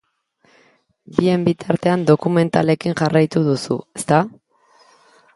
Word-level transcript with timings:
Bien 1.17 1.43
bitartean 1.49 2.05
dokumentalekin 2.11 2.97
jarraitu 3.01 3.43
duzu, 3.49 3.77
ezta? 4.01 4.23